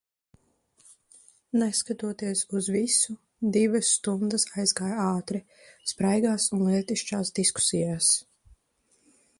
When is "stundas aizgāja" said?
3.99-4.97